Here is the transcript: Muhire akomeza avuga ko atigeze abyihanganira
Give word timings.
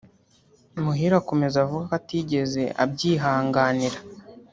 Muhire 0.83 1.15
akomeza 1.21 1.57
avuga 1.65 1.83
ko 1.89 1.93
atigeze 1.99 2.63
abyihanganira 2.83 3.97